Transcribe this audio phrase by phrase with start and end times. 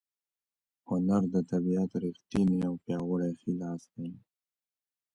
[0.89, 4.09] هنر د طبیعت ریښتینی او پیاوړی ښی لاس دی.